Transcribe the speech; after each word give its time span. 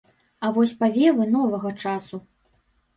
А 0.47 0.49
вось 0.55 0.73
павевы 0.81 1.23
новага 1.37 1.77
часу. 1.85 2.25